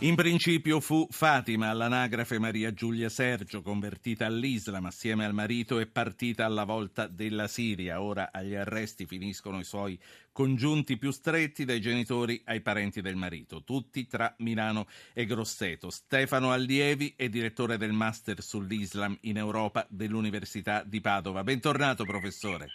[0.00, 6.44] In principio fu Fatima, all'anagrafe Maria Giulia Sergio, convertita all'Islam assieme al marito e partita
[6.44, 8.00] alla volta della Siria.
[8.00, 9.98] Ora agli arresti finiscono i suoi
[10.30, 15.90] congiunti più stretti dai genitori ai parenti del marito, tutti tra Milano e Grosseto.
[15.90, 21.42] Stefano Allievi è direttore del Master sull'Islam in Europa dell'Università di Padova.
[21.42, 22.68] Bentornato professore.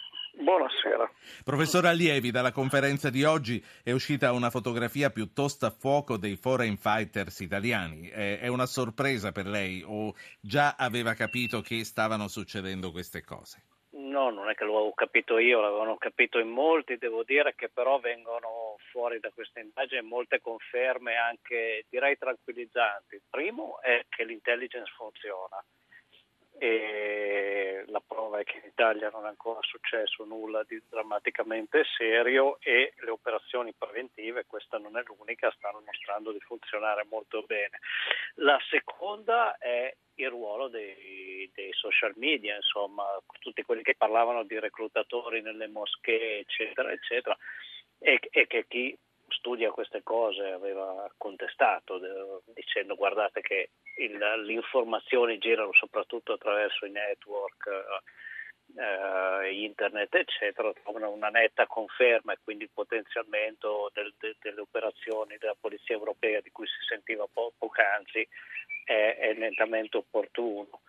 [0.44, 1.10] Buonasera.
[1.42, 6.74] Professor Allievi, dalla conferenza di oggi è uscita una fotografia piuttosto a fuoco dei foreign
[6.74, 8.08] fighters italiani.
[8.08, 13.62] È una sorpresa per lei o già aveva capito che stavano succedendo queste cose?
[13.92, 17.70] No, non è che lo avevo capito io, l'avevano capito in molti, devo dire che
[17.72, 23.14] però vengono fuori da questa indagine molte conferme anche direi tranquillizzanti.
[23.14, 25.56] Il primo è che l'intelligence funziona
[26.58, 32.58] e la prova è che in Italia non è ancora successo nulla di drammaticamente serio
[32.60, 37.78] e le operazioni preventive, questa non è l'unica, stanno mostrando di funzionare molto bene.
[38.34, 43.04] La seconda è il ruolo dei, dei social media, insomma,
[43.40, 47.36] tutti quelli che parlavano di reclutatori nelle moschee, eccetera, eccetera,
[47.98, 48.96] e, e che chi
[49.36, 52.00] studia queste cose aveva contestato
[52.54, 57.66] dicendo guardate che il, le informazioni girano soprattutto attraverso i network,
[58.76, 65.36] eh, internet eccetera, trovano una netta conferma e quindi il potenziamento del, de, delle operazioni
[65.38, 68.26] della Polizia Europea di cui si sentiva po- poc'anzi
[68.84, 70.80] è, è nettamente opportuno.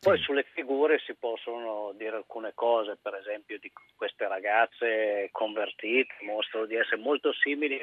[0.00, 6.66] Poi sulle figure si possono dire alcune cose, per esempio di queste ragazze convertite, mostrano
[6.66, 7.80] di essere molto simili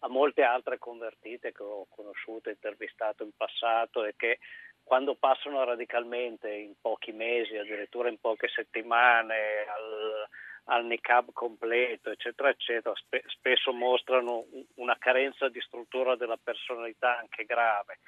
[0.00, 4.38] a molte altre convertite che ho conosciuto e intervistato in passato e che
[4.84, 10.28] quando passano radicalmente in pochi mesi, addirittura in poche settimane, al,
[10.66, 14.44] al niqab completo, eccetera, eccetera, spe- spesso mostrano
[14.76, 17.98] una carenza di struttura della personalità anche grave.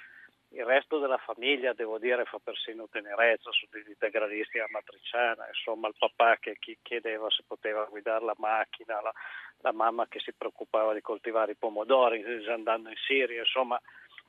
[0.51, 5.89] Il resto della famiglia, devo dire, fa persino tenerezza su degli integralisti alla matriciana, insomma
[5.89, 9.13] il papà che chiedeva se poteva guidare la macchina, la,
[9.59, 13.79] la mamma che si preoccupava di coltivare i pomodori andando in Siria, insomma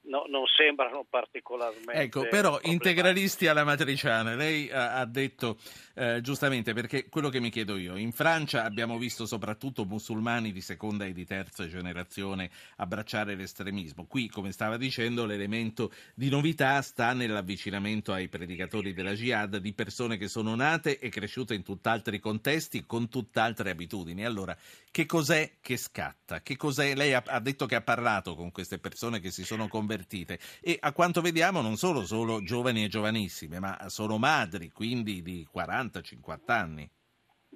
[0.04, 1.92] no, non sembrano particolarmente.
[1.94, 5.58] Ecco, però integralisti alla matriciana, lei ha, ha detto
[5.96, 10.62] eh, giustamente, perché quello che mi chiedo io, in Francia abbiamo visto soprattutto musulmani di
[10.62, 14.06] seconda e di terza generazione abbracciare l'estremismo.
[14.08, 20.18] Qui, come stava dicendo, l'elemento di novità sta nell'avvicinamento ai predicatori della jihad di persone
[20.18, 24.26] che sono nate e cresciute in tutt'altri contesti con tutt'altre abitudini.
[24.26, 24.56] Allora,
[24.90, 26.42] che cos'è che scatta?
[26.42, 26.96] Che cos'è?
[26.96, 30.38] Lei ha, ha detto che ha parlato con queste persone che si sono convertite convertite
[30.62, 35.48] e a quanto vediamo non solo, solo giovani e giovanissime, ma sono madri, quindi di
[35.52, 36.90] 40-50 anni.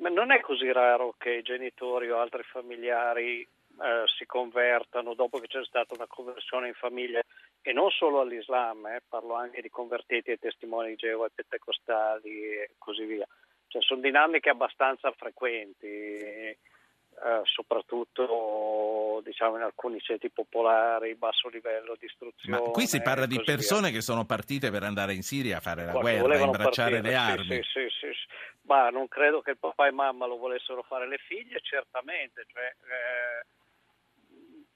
[0.01, 5.37] Ma non è così raro che i genitori o altri familiari eh, si convertano dopo
[5.39, 7.21] che c'è stata una conversione in famiglia
[7.61, 12.71] e non solo all'Islam, eh, parlo anche di convertiti ai testimoni di Geova, pentecostali e
[12.79, 13.27] così via.
[13.67, 16.57] Cioè, sono dinamiche abbastanza frequenti
[17.23, 18.25] eh, soprattutto
[19.43, 22.61] diciamo, in alcuni ceti popolari, basso livello di istruzione.
[22.61, 23.97] Ma qui si parla di persone via.
[23.97, 27.09] che sono partite per andare in Siria a fare la Qualche guerra, a imbracciare partire,
[27.09, 27.45] le armi.
[27.45, 28.27] Sì, sì, sì, sì,
[28.61, 32.45] Ma non credo che il papà e mamma lo volessero fare le figlie, certamente.
[32.47, 33.45] Cioè, eh,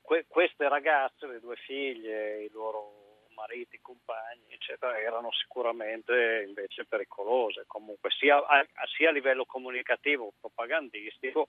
[0.02, 3.06] que- queste ragazze, le due figlie, i loro
[3.36, 8.66] mariti, compagni, eccetera, erano sicuramente invece pericolose, comunque sia a,
[8.98, 11.48] sia a livello comunicativo, propagandistico,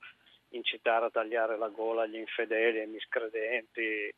[0.50, 4.12] incitare a tagliare la gola agli infedeli, ai miscredenti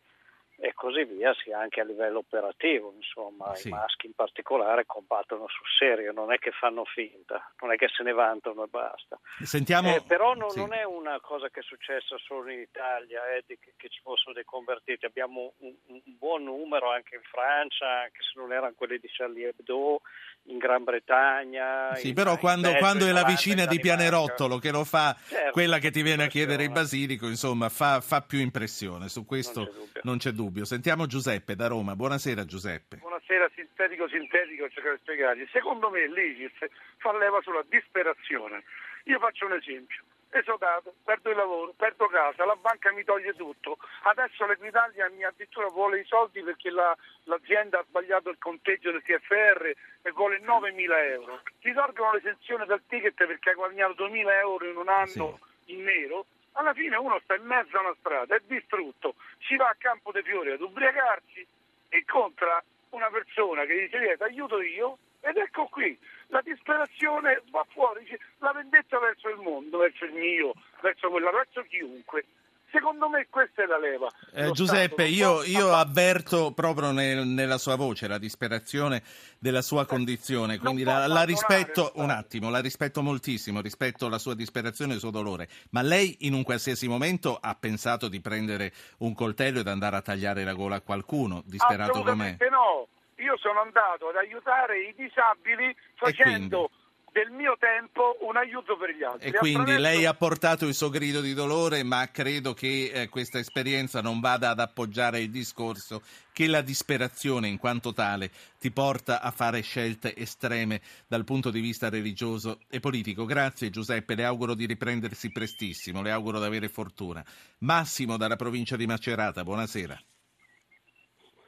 [0.81, 3.69] così via, sia anche a livello operativo, insomma, sì.
[3.69, 7.89] i maschi in particolare combattono sul serio, non è che fanno finta, non è che
[7.95, 9.21] se ne vantano e basta.
[9.43, 9.95] Sentiamo...
[9.95, 10.59] Eh, però no, sì.
[10.59, 14.33] non è una cosa che è successa solo in Italia, eh, che, che, ci fossero
[14.33, 18.99] dei convertiti, abbiamo un, un, buon numero anche in Francia, anche se non erano quelli
[18.99, 20.01] di Charlie Hebdo,
[20.45, 21.95] in Gran Bretagna.
[21.97, 25.79] Sì, però quando, Belgio, quando è la vicina di Pianerottolo che lo fa, certo, quella
[25.79, 29.89] che ti viene a chiedere il basilico, insomma, fa, fa più impressione, su questo non
[29.93, 30.65] c'è, non c'è, dubbio.
[30.71, 32.99] Sentiamo Giuseppe da Roma, buonasera Giuseppe.
[32.99, 35.49] Buonasera, sintetico, sintetico, cercare di spiegargli.
[35.51, 38.63] Secondo me l'ISIS fa leva sulla disperazione.
[39.07, 43.79] Io faccio un esempio esodato, perdo il lavoro, perdo casa, la banca mi toglie tutto.
[44.05, 49.03] Adesso l'Equitalia mi addirittura vuole i soldi perché la, l'azienda ha sbagliato il conteggio del
[49.03, 51.43] TFR e vuole 9.000 euro.
[51.59, 55.73] Ti tolgono l'esenzione dal ticket perché hai guadagnato 2.000 euro in un anno sì.
[55.75, 56.27] in nero.
[56.53, 59.15] Alla fine uno sta in mezzo a una strada, è distrutto,
[59.47, 61.47] si va a Campo dei Fiori ad ubriacarsi
[61.91, 65.97] incontra una persona che dice ti aiuto io ed ecco qui,
[66.29, 68.07] la disperazione va fuori,
[68.39, 72.25] la vendetta verso il mondo, verso il mio, verso quella, verso chiunque.
[72.71, 74.09] Secondo me questa è la leva.
[74.33, 79.03] Eh, Giuseppe, io, io, avverto proprio nel, nella sua voce la disperazione
[79.39, 84.19] della sua eh, condizione, quindi la, la, rispetto un attimo, la rispetto moltissimo, rispetto la
[84.19, 88.21] sua disperazione e il suo dolore, ma lei in un qualsiasi momento ha pensato di
[88.21, 92.37] prendere un coltello ed andare a tagliare la gola a qualcuno, disperato com'è?
[92.51, 92.87] no,
[93.17, 96.71] io sono andato ad aiutare i disabili facendo
[97.13, 99.29] del mio tempo un aiuto per gli altri.
[99.29, 99.83] E quindi attraverso...
[99.83, 104.21] lei ha portato il suo grido di dolore, ma credo che eh, questa esperienza non
[104.21, 106.03] vada ad appoggiare il discorso
[106.33, 111.61] che la disperazione in quanto tale ti porta a fare scelte estreme dal punto di
[111.61, 113.25] vista religioso e politico.
[113.25, 117.25] Grazie Giuseppe, le auguro di riprendersi prestissimo, le auguro di avere fortuna.
[117.59, 119.99] Massimo dalla provincia di Macerata, buonasera.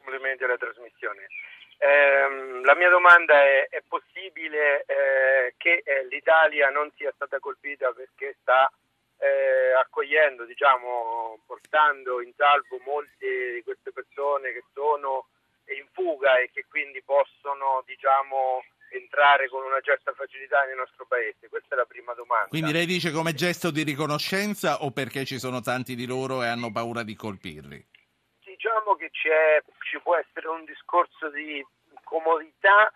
[0.03, 1.27] Complimenti alla trasmissione.
[1.83, 7.91] Eh, la mia domanda è, è possibile eh, che eh, l'Italia non sia stata colpita
[7.91, 8.71] perché sta
[9.19, 15.27] eh, accogliendo, diciamo, portando in salvo molte di queste persone che sono
[15.75, 18.63] in fuga e che quindi possono, diciamo,
[18.95, 21.49] entrare con una certa facilità nel nostro paese?
[21.49, 22.47] Questa è la prima domanda.
[22.47, 26.47] Quindi lei dice come gesto di riconoscenza o perché ci sono tanti di loro e
[26.47, 27.91] hanno paura di colpirli?
[29.13, 31.65] Ci può essere un discorso di
[32.05, 32.93] comodità,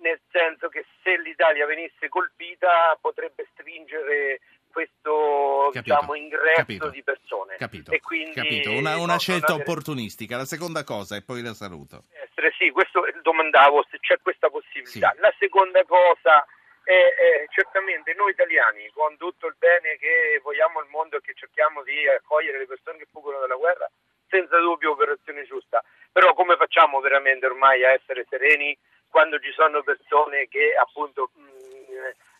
[0.00, 4.40] nel senso che se l'Italia venisse colpita potrebbe stringere
[4.76, 7.56] questo diciamo, ingresso capito, di persone.
[7.56, 8.72] Capito, e quindi capito.
[8.72, 9.62] Una, una scelta avere...
[9.62, 10.36] opportunistica.
[10.36, 12.04] La seconda cosa, e poi la saluto.
[12.12, 15.12] Essere, sì, questo domandavo se c'è questa possibilità.
[15.14, 15.20] Sì.
[15.20, 16.44] La seconda cosa
[16.84, 21.32] è, è, certamente noi italiani, con tutto il bene che vogliamo al mondo e che
[21.34, 23.90] cerchiamo di accogliere le persone che fuggono dalla guerra,
[24.28, 25.82] senza dubbio operazione giusta,
[26.12, 28.76] però come facciamo veramente ormai a essere sereni
[29.08, 31.46] quando ci sono persone che appunto mh,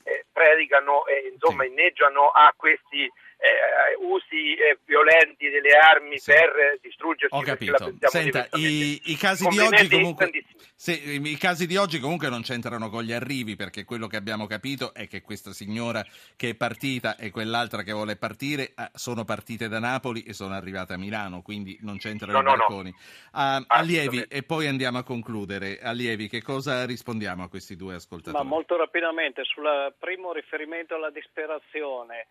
[0.07, 1.71] eh, predicano e insomma sì.
[1.71, 6.33] inneggiano a questi eh, usi eh, violenti delle armi sì.
[6.33, 7.35] per distruggersi.
[7.35, 7.93] Ho capito.
[8.07, 10.31] Senta, i, i, casi di oggi comunque,
[10.75, 14.47] se, i casi di oggi comunque non c'entrano con gli arrivi perché quello che abbiamo
[14.47, 16.05] capito è che questa signora
[16.37, 20.55] che è partita e quell'altra che vuole partire eh, sono partite da Napoli e sono
[20.55, 22.95] arrivate a Milano, quindi non c'entrano no, i no, barconi.
[23.33, 23.59] No.
[23.59, 25.79] Uh, allievi, e poi andiamo a concludere.
[25.81, 28.43] Allievi, che cosa rispondiamo a questi due ascoltatori?
[28.43, 32.27] Ma molto rapidamente, sul primo riferimento alla disperazione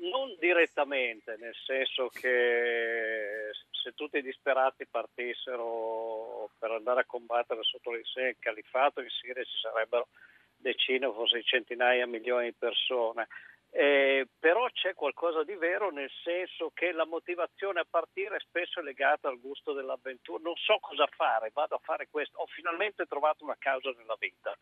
[0.00, 7.92] non direttamente, nel senso che se tutti i disperati partissero per andare a combattere sotto
[7.92, 8.04] il
[8.38, 10.08] califato, in Siria ci sarebbero
[10.56, 13.28] decine forse centinaia milioni di persone.
[13.72, 18.80] Eh, però c'è qualcosa di vero nel senso che la motivazione a partire è spesso
[18.80, 20.42] legata al gusto dell'avventura.
[20.42, 22.38] Non so cosa fare, vado a fare questo.
[22.38, 24.56] Ho finalmente trovato una causa nella vita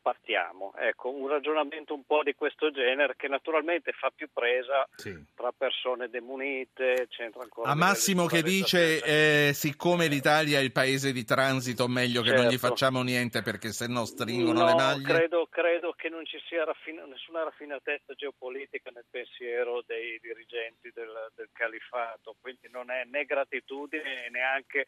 [0.00, 0.72] partiamo.
[0.76, 5.14] Ecco, un ragionamento un po' di questo genere che naturalmente fa più presa sì.
[5.34, 7.70] tra persone demunite, c'entra ancora...
[7.70, 12.46] A Massimo che dice, eh, siccome l'Italia è il paese di transito, meglio che non
[12.46, 12.68] gli certo.
[12.68, 15.04] facciamo niente perché se no stringono no, le maglie?
[15.04, 21.12] Credo, credo che non ci sia raffin- nessuna raffinatezza geopolitica nel pensiero dei dirigenti del,
[21.34, 24.86] del califato, quindi non è né gratitudine né neanche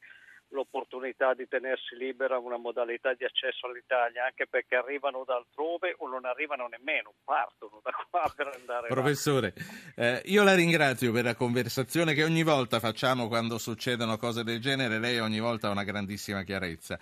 [0.50, 6.08] l'opportunità di tenersi libera una modalità di accesso all'Italia, anche perché arrivano da altrove o
[6.08, 9.54] non arrivano nemmeno, partono da qua per andare Professore,
[9.96, 14.60] eh, io la ringrazio per la conversazione che ogni volta facciamo quando succedono cose del
[14.60, 16.98] genere, lei ogni volta ha una grandissima chiarezza.